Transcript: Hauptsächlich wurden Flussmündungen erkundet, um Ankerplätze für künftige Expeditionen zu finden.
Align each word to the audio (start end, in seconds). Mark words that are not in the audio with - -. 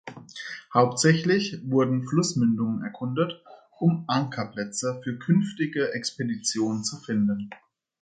Hauptsächlich 0.73 1.59
wurden 1.69 2.07
Flussmündungen 2.07 2.81
erkundet, 2.83 3.39
um 3.79 4.05
Ankerplätze 4.07 4.99
für 5.03 5.19
künftige 5.19 5.93
Expeditionen 5.93 6.83
zu 6.83 6.97
finden. 6.97 7.51